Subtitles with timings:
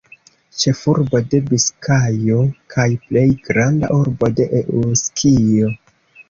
[0.61, 2.37] Ĉefurbo de Biskajo
[2.77, 5.71] kaj plej granda urbo de Eŭskio.